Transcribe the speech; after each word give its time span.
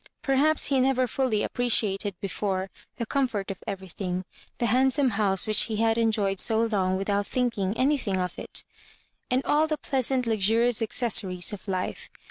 Perhaps 0.23 0.65
he 0.65 0.79
never 0.79 1.05
fully 1.05 1.43
appreciated 1.43 2.15
before 2.19 2.71
the 2.97 3.05
comfort 3.05 3.51
of 3.51 3.63
everything, 3.67 4.25
the 4.57 4.65
handsome 4.65 5.11
house 5.11 5.45
which 5.45 5.65
he 5.65 5.75
had 5.75 5.95
enjoyed 5.95 6.39
so 6.39 6.63
long 6.63 6.97
without 6.97 7.27
thinking 7.27 7.77
anything 7.77 8.17
of 8.17 8.39
it, 8.39 8.63
and 9.29 9.45
all 9.45 9.67
the 9.67 9.77
pleasant 9.77 10.25
luxurious 10.25 10.81
accessories 10.81 11.53
of 11.53 11.67
life. 11.67 12.09